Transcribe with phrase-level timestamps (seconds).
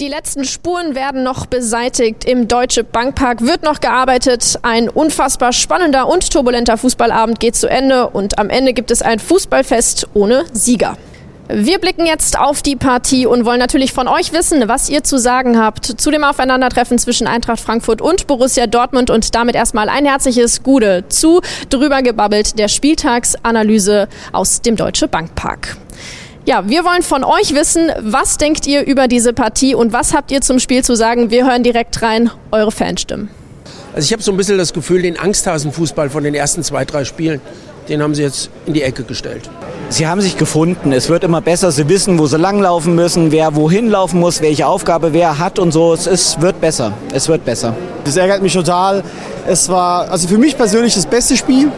[0.00, 2.24] Die letzten Spuren werden noch beseitigt.
[2.24, 4.58] Im Deutsche Bankpark wird noch gearbeitet.
[4.62, 9.20] Ein unfassbar spannender und turbulenter Fußballabend geht zu Ende und am Ende gibt es ein
[9.20, 10.96] Fußballfest ohne Sieger.
[11.46, 15.16] Wir blicken jetzt auf die Partie und wollen natürlich von euch wissen, was ihr zu
[15.16, 20.06] sagen habt zu dem Aufeinandertreffen zwischen Eintracht Frankfurt und Borussia Dortmund und damit erstmal ein
[20.06, 21.40] herzliches Gude zu
[21.70, 25.76] drüber gebabbelt der Spieltagsanalyse aus dem Deutsche Bankpark.
[26.46, 30.30] Ja, wir wollen von euch wissen, was denkt ihr über diese Partie und was habt
[30.30, 31.30] ihr zum Spiel zu sagen?
[31.30, 33.30] Wir hören direkt rein eure Fanstimmen.
[33.94, 37.06] Also ich habe so ein bisschen das Gefühl, den Angsthasenfußball von den ersten zwei, drei
[37.06, 37.40] Spielen,
[37.88, 39.48] den haben sie jetzt in die Ecke gestellt.
[39.88, 40.92] Sie haben sich gefunden.
[40.92, 41.70] Es wird immer besser.
[41.70, 45.72] Sie wissen, wo sie langlaufen müssen, wer wohin laufen muss, welche Aufgabe wer hat und
[45.72, 45.94] so.
[45.94, 46.92] Es ist, wird besser.
[47.14, 47.74] Es wird besser.
[48.04, 49.02] Das ärgert mich total.
[49.46, 51.70] Es war also für mich persönlich das beste Spiel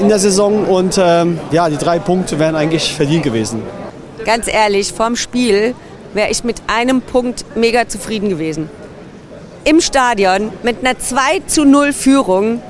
[0.00, 3.62] in der Saison und ähm, ja, die drei Punkte wären eigentlich verdient gewesen.
[4.24, 5.74] Ganz ehrlich, vorm Spiel
[6.14, 8.70] wäre ich mit einem Punkt mega zufrieden gewesen.
[9.64, 12.60] Im Stadion mit einer 2 zu 0 Führung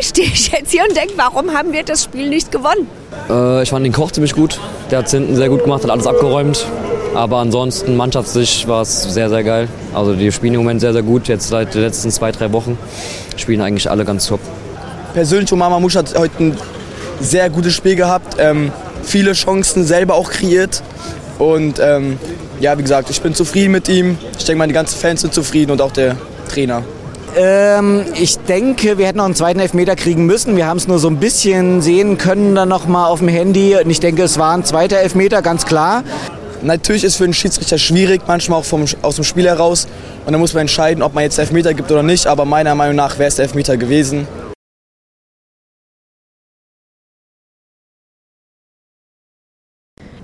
[0.00, 2.88] stehe ich jetzt hier und denke, warum haben wir das Spiel nicht gewonnen?
[3.28, 4.58] Äh, ich fand den Koch ziemlich gut.
[4.90, 6.66] Der hat es hinten sehr gut gemacht, hat alles abgeräumt.
[7.14, 9.68] Aber ansonsten mannschaftlich war es sehr, sehr geil.
[9.94, 11.28] Also die spielen im Moment sehr, sehr gut.
[11.28, 12.76] Jetzt seit den letzten zwei, drei Wochen
[13.36, 14.40] spielen eigentlich alle ganz top.
[15.12, 16.56] Persönlich, Omar Musch hat heute ein
[17.20, 18.36] sehr gutes Spiel gehabt.
[18.38, 18.72] Ähm,
[19.04, 20.82] viele Chancen selber auch kreiert.
[21.38, 22.18] Und ähm,
[22.60, 24.18] ja, wie gesagt, ich bin zufrieden mit ihm.
[24.38, 26.16] Ich denke mal, die ganzen Fans sind zufrieden und auch der
[26.48, 26.82] Trainer.
[27.36, 30.56] Ähm, ich denke, wir hätten noch einen zweiten Elfmeter kriegen müssen.
[30.56, 33.76] Wir haben es nur so ein bisschen sehen können dann noch mal auf dem Handy.
[33.76, 36.04] Und ich denke, es war ein zweiter Elfmeter, ganz klar.
[36.62, 39.86] Natürlich ist für einen Schiedsrichter schwierig, manchmal auch vom, aus dem Spiel heraus.
[40.24, 42.26] Und dann muss man entscheiden, ob man jetzt Elfmeter gibt oder nicht.
[42.26, 44.28] Aber meiner Meinung nach wäre es der Elfmeter gewesen.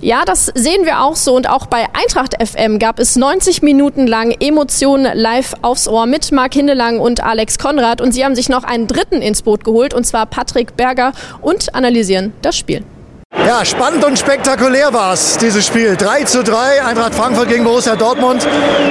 [0.03, 4.07] Ja, das sehen wir auch so und auch bei Eintracht FM gab es 90 Minuten
[4.07, 8.49] lang Emotionen live aufs Ohr mit Marc Hindelang und Alex Konrad und sie haben sich
[8.49, 11.13] noch einen dritten ins Boot geholt und zwar Patrick Berger
[11.43, 12.83] und analysieren das Spiel.
[13.47, 15.97] Ja, spannend und spektakulär war es, dieses Spiel.
[15.97, 18.47] 3 zu 3, Eintracht Frankfurt gegen Borussia Dortmund.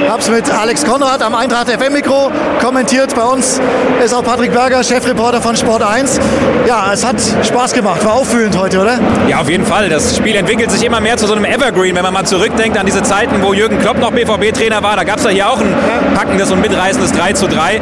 [0.08, 3.14] Hab's mit Alex Konrad am Eintracht FM-Mikro kommentiert.
[3.14, 3.60] Bei uns
[4.04, 6.20] ist auch Patrick Berger, Chefreporter von Sport 1.
[6.66, 8.98] Ja, es hat Spaß gemacht, war auffühlend heute, oder?
[9.28, 9.88] Ja, auf jeden Fall.
[9.88, 12.86] Das Spiel entwickelt sich immer mehr zu so einem Evergreen, wenn man mal zurückdenkt an
[12.86, 14.96] diese Zeiten, wo Jürgen Klopp noch BVB-Trainer war.
[14.96, 15.72] Da gab es ja hier auch ein
[16.16, 17.76] packendes und mitreißendes 3 zu 3.
[17.76, 17.80] Äh,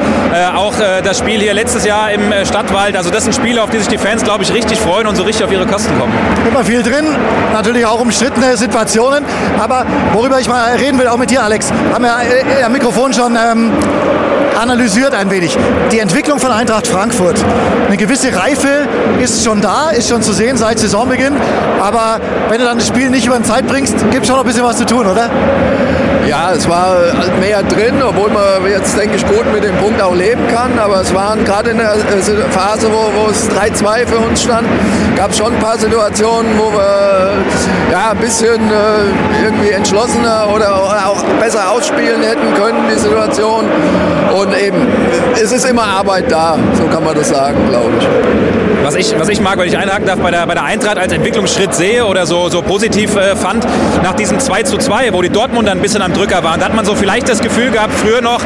[0.55, 2.95] auch äh, das Spiel hier letztes Jahr im äh, Stadtwald.
[2.95, 5.23] Also das sind Spiele, auf die sich die Fans, glaube ich, richtig freuen und so
[5.23, 6.13] richtig auf ihre Kosten kommen
[6.69, 7.07] viel drin,
[7.55, 9.25] natürlich auch umstrittene Situationen.
[9.59, 12.11] Aber worüber ich mal reden will, auch mit dir, Alex, haben wir
[12.61, 13.73] ja am Mikrofon schon ähm,
[14.61, 15.57] analysiert ein wenig.
[15.93, 17.43] Die Entwicklung von Eintracht Frankfurt.
[17.87, 18.87] Eine gewisse Reife
[19.19, 21.37] ist schon da, ist schon zu sehen seit Saisonbeginn.
[21.81, 22.21] Aber
[22.51, 24.47] wenn du dann das Spiel nicht über den Zeit bringst, gibt es schon noch ein
[24.47, 25.31] bisschen was zu tun, oder?
[26.29, 26.95] Ja, es war
[27.41, 30.79] mehr drin, obwohl man jetzt, denke ich, gut mit dem Punkt auch leben kann.
[30.79, 31.95] Aber es waren gerade in der
[32.51, 34.69] Phase, wo, wo es 3-2 für uns stand,
[35.17, 37.33] gab es schon ein paar Situationen, wo wir
[37.91, 43.65] ja, ein bisschen äh, irgendwie entschlossener oder auch besser ausspielen hätten können, die Situation.
[44.33, 44.87] Und eben,
[45.35, 48.09] es ist immer Arbeit da, so kann man das sagen, glaube ich.
[48.85, 51.13] Was ich, was ich mag, weil ich einhaken darf, bei der, bei der Eintracht als
[51.13, 53.67] Entwicklungsschritt sehe oder so, so positiv äh, fand,
[54.03, 56.75] nach diesem 2 zu 2, wo die Dortmunder ein bisschen am Drücker waren, da hat
[56.75, 58.41] man so vielleicht das Gefühl gehabt, früher noch,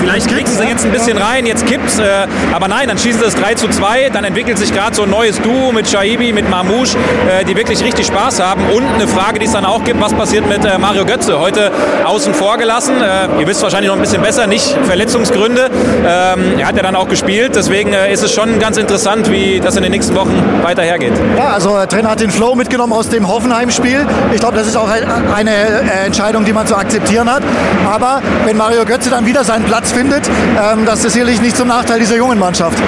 [0.00, 3.26] vielleicht kriegen sie jetzt ein bisschen rein, jetzt kippt's, äh, aber nein, dann schießen sie
[3.26, 6.48] das 3 zu 2, dann entwickelt sich gerade so ein neues Duo mit Shaibi, mit
[6.48, 6.96] Mamouche,
[7.28, 10.12] äh, die wirklich richtig Spaß haben und eine Frage, die es dann auch gibt, was
[10.12, 11.70] passiert mit äh, Mario Götze, heute
[12.04, 15.70] außen vor gelassen, äh, ihr wisst wahrscheinlich noch ein bisschen besser, nicht Verletzungsgründe,
[16.06, 19.60] ähm, er hat ja dann auch gespielt, deswegen äh, ist es schon ganz interessant, wie
[19.60, 21.12] das in den nächsten Wochen weiter hergeht.
[21.36, 24.06] Ja, also der Trainer hat den Flow mitgenommen aus dem Hoffenheim-Spiel.
[24.32, 24.88] Ich glaube, das ist auch
[25.34, 25.52] eine
[26.04, 27.42] Entscheidung, die man zu akzeptieren hat.
[27.90, 31.68] Aber wenn Mario Götze dann wieder seinen Platz findet, ähm, das ist sicherlich nicht zum
[31.68, 32.78] Nachteil dieser jungen Mannschaft.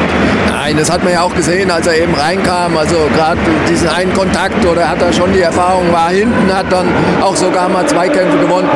[0.50, 2.76] Nein, das hat man ja auch gesehen, als er eben reinkam.
[2.76, 6.86] Also gerade diesen einen Kontakt oder hat er schon die Erfahrung, war hinten, hat dann
[7.22, 8.68] auch sogar mal Zweikämpfe gewonnen.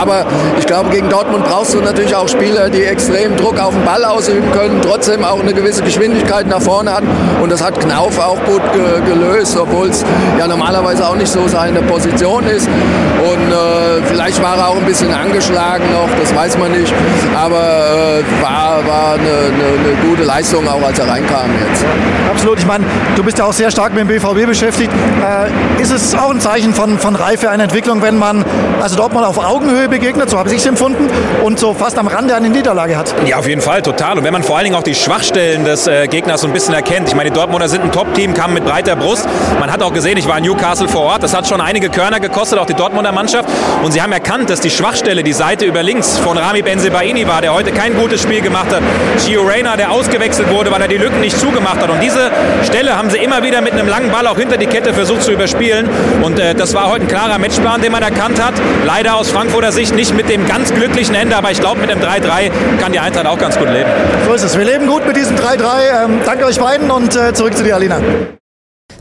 [0.00, 0.24] Aber
[0.58, 4.04] ich glaube, gegen Dortmund brauchst du natürlich auch Spieler, die extrem Druck auf den Ball
[4.04, 7.08] ausüben können, trotzdem auch eine gewisse Geschwindigkeit nach vorne hatten.
[7.42, 10.04] Und das hat Knauf auch gut ge gelöst, obwohl es
[10.38, 12.68] ja normalerweise auch nicht so seine Position ist.
[12.68, 16.92] Und äh, vielleicht war er auch ein bisschen angeschlagen noch, das weiß man nicht.
[17.36, 21.84] Aber äh, war, war eine, eine, eine, gute Leistung auch, als er reinkam jetzt.
[22.30, 22.58] Absolut.
[22.58, 22.84] Ich meine,
[23.16, 24.92] du bist ja auch sehr stark mit dem BVB beschäftigt.
[24.92, 28.44] Äh, ist es auch ein Zeichen von, von Reife, eine Entwicklung, wenn man
[28.82, 31.08] also dort mal auf Augenhöhe begegnet, so habe ich es empfunden,
[31.42, 33.14] und so fast am Rande eine Niederlage hat?
[33.24, 34.18] Ja, auf jeden Fall, total.
[34.18, 36.74] Und wenn man vor allen Dingen auch die Schwachstellen des äh, Gegners so ein bisschen
[36.74, 37.08] erkennt.
[37.08, 39.26] Ich meine, die Dortmunder sind ein Top-Team, kamen mit breiter Brust.
[39.60, 42.20] Man hat auch gesehen, ich war in Newcastle vor Ort, das hat schon einige Körner
[42.20, 43.48] gekostet, auch die Dortmunder Mannschaft.
[43.82, 47.40] Und sie haben erkannt, dass die Schwachstelle, die Seite über links von Rami Benzebaini war,
[47.40, 48.82] der heute kein gutes Spiel gemacht hat.
[49.24, 51.88] Gio Reyna, der ausgewechselt wurde, weil er die Lücken nicht zugemacht hat.
[51.88, 52.30] Und diese
[52.64, 55.32] Stelle haben sie immer wieder mit einem langen Ball auch hinter die Kette versucht zu
[55.32, 55.88] überspielen.
[56.20, 58.54] Und äh, das war heute ein klarer Matchplan, den man erkannt hat.
[58.84, 62.00] Leider aus Frankfurter Sicht nicht mit dem ganz glücklichen Ende, aber ich glaube, mit dem
[62.00, 62.50] 3-3
[62.80, 63.88] kann die Eintracht auch ganz gut leben.
[64.26, 64.58] So ist es.
[64.58, 66.04] Wir leben gut mit diesem 3-3.
[66.04, 68.00] Ähm, danke euch beiden und äh, zurück zu dir, Alina.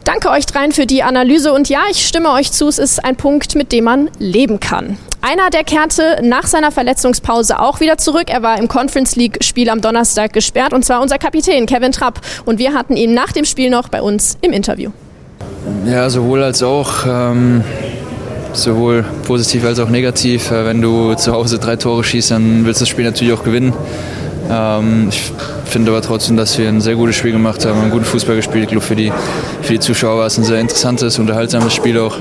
[0.04, 3.18] Danke euch dreien für die Analyse und ja, ich stimme euch zu, es ist ein
[3.18, 4.98] Punkt, mit dem man leben kann.
[5.22, 8.30] Einer, der kehrte nach seiner Verletzungspause auch wieder zurück.
[8.30, 12.20] Er war im Conference League-Spiel am Donnerstag gesperrt und zwar unser Kapitän Kevin Trapp.
[12.46, 14.92] Und wir hatten ihn nach dem Spiel noch bei uns im Interview.
[15.86, 17.06] Ja, sowohl als auch.
[17.08, 17.64] Ähm,
[18.54, 20.52] sowohl positiv als auch negativ.
[20.52, 23.44] Äh, wenn du zu Hause drei Tore schießt, dann willst du das Spiel natürlich auch
[23.44, 23.74] gewinnen.
[24.50, 25.32] Ähm, ich
[25.66, 28.66] finde aber trotzdem, dass wir ein sehr gutes Spiel gemacht haben, einen guten Fußball gespielt.
[28.66, 29.12] Ich glaube, für die,
[29.62, 32.18] für die Zuschauer war es ein sehr interessantes, unterhaltsames Spiel auch.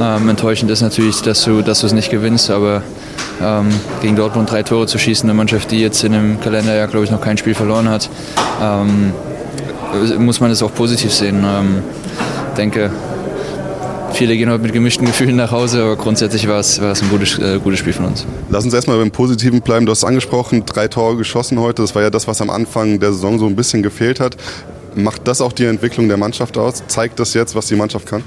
[0.00, 2.82] Ähm, enttäuschend ist natürlich, dass du, dass es nicht gewinnst, aber
[3.40, 3.68] ähm,
[4.02, 7.10] gegen Dortmund drei Tore zu schießen, eine Mannschaft, die jetzt in dem Kalenderjahr, glaube ich,
[7.10, 8.10] noch kein Spiel verloren hat,
[8.60, 9.12] ähm,
[10.18, 11.44] muss man es auch positiv sehen.
[12.56, 12.90] Denke,
[14.14, 17.10] Viele gehen heute mit gemischten Gefühlen nach Hause, aber grundsätzlich war es, war es ein
[17.10, 18.24] gutes, äh, gutes Spiel von uns.
[18.48, 19.86] Lass uns erstmal beim Positiven bleiben.
[19.86, 21.82] Du hast es angesprochen, drei Tore geschossen heute.
[21.82, 24.36] Das war ja das, was am Anfang der Saison so ein bisschen gefehlt hat.
[24.94, 26.84] Macht das auch die Entwicklung der Mannschaft aus?
[26.86, 28.22] Zeigt das jetzt, was die Mannschaft kann?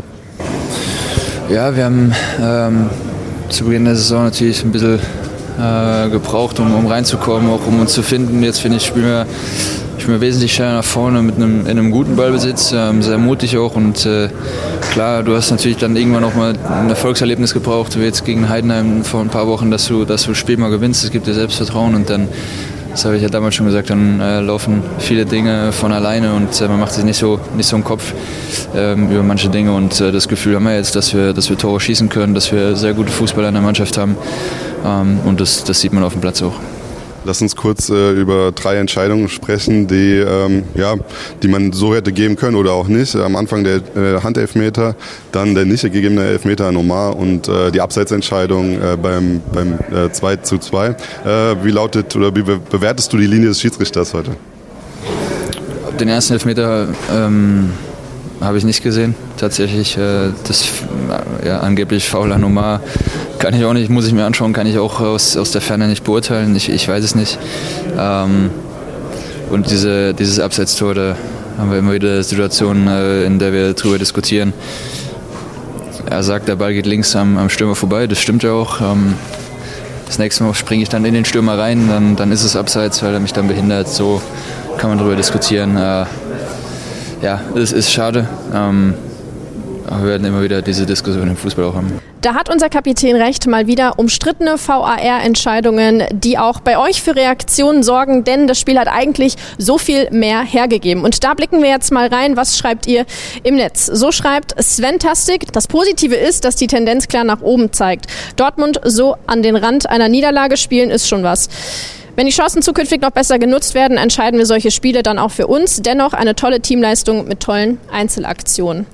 [1.50, 2.90] Ja, wir haben ähm,
[3.48, 5.00] zu Beginn der Saison natürlich ein bisschen
[5.58, 8.44] äh, gebraucht, um, um reinzukommen, auch um uns zu finden.
[8.44, 9.26] Jetzt finde ich, spielen wir
[10.08, 13.58] ich bin wesentlich schneller nach vorne mit einem, in einem guten Ballbesitz, ähm, sehr mutig
[13.58, 14.30] auch und äh,
[14.94, 19.04] klar, du hast natürlich dann irgendwann auch mal ein Erfolgserlebnis gebraucht, wie jetzt gegen Heidenheim
[19.04, 21.94] vor ein paar Wochen, dass du, dass das Spiel mal gewinnst, es gibt dir Selbstvertrauen
[21.94, 22.30] und dann,
[22.90, 26.62] das habe ich ja damals schon gesagt, dann äh, laufen viele Dinge von alleine und
[26.62, 28.14] äh, man macht sich nicht so, nicht so einen Kopf
[28.78, 31.58] ähm, über manche Dinge und äh, das Gefühl haben wir jetzt, dass wir, dass wir
[31.58, 34.16] Tore schießen können, dass wir sehr gute Fußballer in der Mannschaft haben
[34.86, 36.56] ähm, und das, das sieht man auf dem Platz auch.
[37.28, 40.96] Lass uns kurz äh, über drei Entscheidungen sprechen, die, ähm, ja,
[41.44, 43.18] die man so hätte geben können oder auch nicht.
[43.18, 44.96] Am Anfang der äh, Handelfmeter,
[45.34, 50.10] dann der nicht gegebene Elfmeter an Omar und äh, die Abseitsentscheidung äh, beim, beim äh,
[50.10, 50.88] 2 zu 2.
[50.88, 50.96] Äh,
[51.64, 54.32] wie lautet oder wie bewertest du die Linie des Schiedsrichters heute?
[56.00, 57.72] Den ersten Elfmeter ähm,
[58.40, 59.16] habe ich nicht gesehen.
[59.36, 60.70] Tatsächlich, äh, das
[61.46, 62.80] ja, angeblich faul an Omar
[63.40, 65.88] kann ich auch nicht, muss ich mir anschauen, kann ich auch aus, aus der Ferne
[65.88, 66.56] nicht beurteilen.
[66.56, 67.38] Ich, ich weiß es nicht.
[67.98, 68.50] Ähm,
[69.50, 71.16] und diese, dieses Abseitstor, da
[71.58, 74.54] haben wir immer wieder Situationen, äh, in der wir darüber diskutieren.
[76.10, 78.82] Er sagt, der Ball geht links am, am Stürmer vorbei, das stimmt ja auch.
[78.82, 79.16] Ähm,
[80.06, 83.04] das nächste Mal springe ich dann in den Stürmer rein, dann, dann ist es abseits,
[83.04, 83.90] weil er mich dann behindert.
[83.90, 84.22] So
[84.78, 85.76] kann man darüber diskutieren.
[85.76, 86.06] Äh,
[87.22, 88.28] ja, es ist schade.
[88.54, 88.94] Ähm,
[89.86, 92.00] aber wir werden immer wieder diese Diskussion im Fußball auch haben.
[92.22, 97.84] Da hat unser Kapitän recht, mal wieder umstrittene VAR-Entscheidungen, die auch bei euch für Reaktionen
[97.84, 101.04] sorgen, denn das Spiel hat eigentlich so viel mehr hergegeben.
[101.04, 103.06] Und da blicken wir jetzt mal rein, was schreibt ihr
[103.44, 103.86] im Netz?
[103.86, 108.08] So schreibt Sven Tastik, das Positive ist, dass die Tendenz klar nach oben zeigt.
[108.36, 111.50] Dortmund so an den Rand einer Niederlage spielen ist schon was.
[112.16, 115.46] Wenn die Chancen zukünftig noch besser genutzt werden, entscheiden wir solche Spiele dann auch für
[115.46, 115.84] uns.
[115.84, 118.88] Dennoch eine tolle Teamleistung mit tollen Einzelaktionen.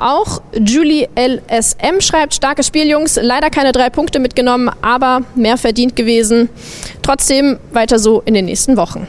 [0.00, 3.18] Auch Julie LSM schreibt, starkes Spiel, Jungs.
[3.20, 6.48] Leider keine drei Punkte mitgenommen, aber mehr verdient gewesen.
[7.02, 9.06] Trotzdem weiter so in den nächsten Wochen.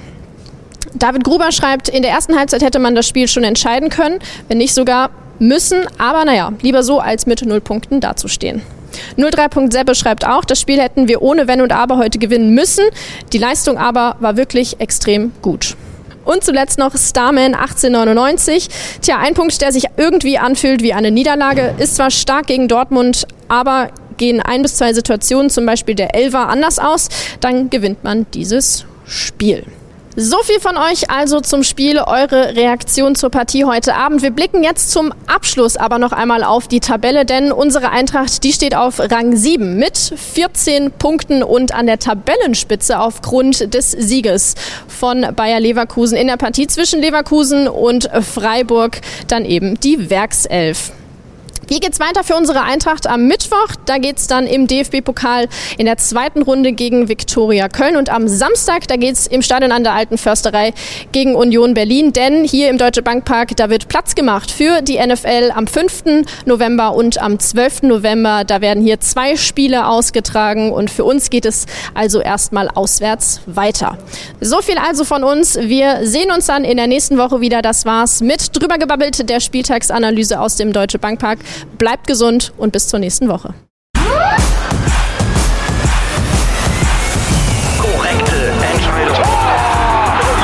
[0.94, 4.20] David Gruber schreibt, in der ersten Halbzeit hätte man das Spiel schon entscheiden können,
[4.50, 5.80] wenn nicht sogar müssen.
[5.98, 8.62] Aber naja, lieber so, als mit null Punkten dazustehen.
[9.18, 12.84] 03.Seppe schreibt auch, das Spiel hätten wir ohne Wenn und Aber heute gewinnen müssen.
[13.32, 15.78] Die Leistung aber war wirklich extrem gut.
[16.24, 18.68] Und zuletzt noch Starman 1899.
[19.02, 23.26] Tja, ein Punkt, der sich irgendwie anfühlt wie eine Niederlage, ist zwar stark gegen Dortmund,
[23.48, 27.10] aber gehen ein bis zwei Situationen, zum Beispiel der Elfer, anders aus,
[27.40, 29.66] dann gewinnt man dieses Spiel.
[30.18, 34.22] So viel von euch also zum Spiel, eure Reaktion zur Partie heute Abend.
[34.22, 38.52] Wir blicken jetzt zum Abschluss aber noch einmal auf die Tabelle, denn unsere Eintracht, die
[38.52, 44.56] steht auf Rang 7 mit 14 Punkten und an der Tabellenspitze aufgrund des Sieges
[44.90, 49.00] von Bayer Leverkusen in der Partie zwischen Leverkusen und Freiburg
[49.30, 50.92] dann eben die Werkself.
[51.72, 53.78] Wie geht's weiter für unsere Eintracht am Mittwoch?
[53.86, 55.48] Da geht's dann im DFB-Pokal
[55.78, 59.86] in der zweiten Runde gegen Viktoria Köln und am Samstag, da geht's im Stadion an
[59.86, 60.74] der Alten Försterei
[61.14, 65.54] gegen Union Berlin, denn hier im Deutsche Bankpark, da wird Platz gemacht für die NFL
[65.56, 66.26] am 5.
[66.44, 67.84] November und am 12.
[67.84, 68.44] November.
[68.44, 73.98] Da werden hier zwei Spiele ausgetragen und für uns geht es also erstmal auswärts weiter.
[74.42, 75.56] So viel also von uns.
[75.58, 77.62] Wir sehen uns dann in der nächsten Woche wieder.
[77.62, 81.40] Das war's mit drüber gebabbelt der Spieltagsanalyse aus dem Deutsche Bankpark.
[81.78, 83.54] Bleibt gesund und bis zur nächsten Woche.
[87.80, 89.16] Korrekte Entscheidung.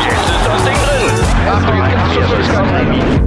[0.03, 1.11] Jetzt ist das Ding drin.
[1.49, 3.26] Achtung, jetzt kannst